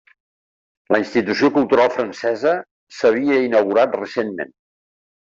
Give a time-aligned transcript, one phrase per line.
[0.95, 2.53] La institució cultural francesa
[3.01, 4.57] s'havia inaugurat recentment.